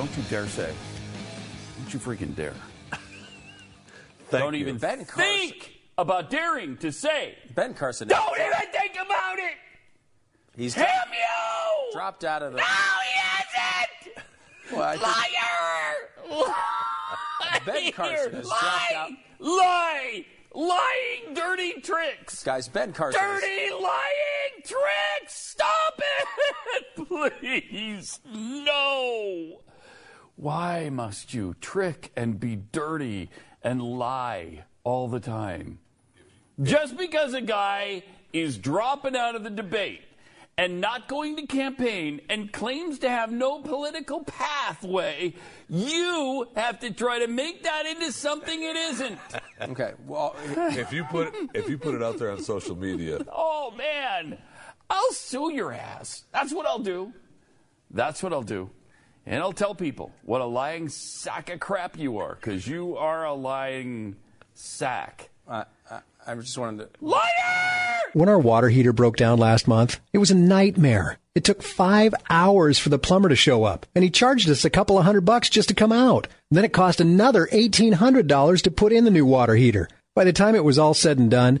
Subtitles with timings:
[0.00, 0.72] Don't you dare say.
[1.76, 2.54] Don't you freaking dare.
[4.30, 5.30] Don't even Ben Carson.
[5.30, 7.34] think about daring to say.
[7.54, 8.08] Ben Carson.
[8.08, 9.56] Don't even think about it.
[10.56, 11.92] He's Damn you!
[11.92, 12.56] dropped out of the.
[12.60, 14.24] No, he hasn't.
[14.72, 14.94] Well, I
[16.30, 16.54] Liar!
[17.66, 19.10] Ben Carson has dropped lie, out.
[19.38, 20.24] lie,
[20.54, 22.42] lying, dirty tricks.
[22.42, 23.20] Guys, Ben Carson.
[23.22, 25.34] is- Dirty lying tricks!
[25.34, 27.08] Stop it!
[27.40, 29.39] Please, no!
[30.40, 33.28] Why must you trick and be dirty
[33.62, 35.80] and lie all the time?
[36.62, 40.00] Just because a guy is dropping out of the debate
[40.56, 45.34] and not going to campaign and claims to have no political pathway,
[45.68, 49.18] you have to try to make that into something it isn't.
[49.60, 49.92] Okay.
[50.06, 54.38] Well, if you put if you put it out there on social media, Oh man,
[54.88, 56.24] I'll sue your ass.
[56.32, 57.12] That's what I'll do.
[57.90, 58.70] That's what I'll do.
[59.26, 63.24] And I'll tell people what a lying sack of crap you are, because you are
[63.24, 64.16] a lying
[64.54, 65.30] sack.
[65.48, 67.04] I, I, I just wanted to.
[67.04, 68.00] Liar!
[68.12, 71.18] When our water heater broke down last month, it was a nightmare.
[71.34, 74.70] It took five hours for the plumber to show up, and he charged us a
[74.70, 76.26] couple of hundred bucks just to come out.
[76.50, 79.88] Then it cost another $1,800 to put in the new water heater.
[80.16, 81.60] By the time it was all said and done,